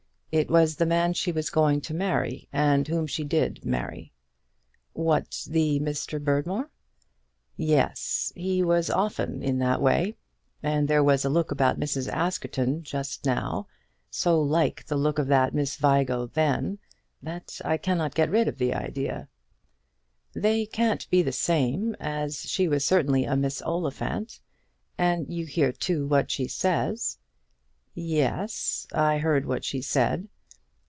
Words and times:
It 0.33 0.49
was 0.49 0.77
the 0.77 0.85
man 0.85 1.11
she 1.11 1.33
was 1.33 1.49
going 1.49 1.81
to 1.81 1.93
marry, 1.93 2.47
and 2.53 2.87
whom 2.87 3.05
she 3.05 3.25
did 3.25 3.65
marry." 3.65 4.13
"What; 4.93 5.45
the 5.45 5.77
Mr. 5.81 6.23
Berdmore?" 6.23 6.69
"Yes; 7.57 8.31
he 8.33 8.63
was 8.63 8.89
often 8.89 9.43
in 9.43 9.59
that 9.59 9.81
way. 9.81 10.15
And 10.63 10.87
there 10.87 11.03
was 11.03 11.25
a 11.25 11.29
look 11.29 11.51
about 11.51 11.81
Mrs. 11.81 12.07
Askerton 12.07 12.81
just 12.81 13.25
now 13.25 13.67
so 14.09 14.41
like 14.41 14.85
the 14.85 14.95
look 14.95 15.19
of 15.19 15.27
that 15.27 15.53
Miss 15.53 15.75
Vigo 15.75 16.27
then, 16.27 16.79
that 17.21 17.59
I 17.65 17.75
cannot 17.75 18.15
get 18.15 18.29
rid 18.31 18.47
of 18.47 18.57
the 18.57 18.73
idea." 18.73 19.27
"They 20.31 20.65
can't 20.65 21.09
be 21.09 21.21
the 21.21 21.33
same, 21.33 21.93
as 21.99 22.43
she 22.49 22.69
was 22.69 22.85
certainly 22.85 23.25
a 23.25 23.35
Miss 23.35 23.61
Oliphant. 23.61 24.39
And 24.97 25.27
you 25.27 25.45
hear, 25.45 25.73
too, 25.73 26.07
what 26.07 26.31
she 26.31 26.47
says." 26.47 27.17
"Yes; 27.93 28.87
I 28.93 29.17
heard 29.17 29.45
what 29.45 29.65
she 29.65 29.81
said. 29.81 30.29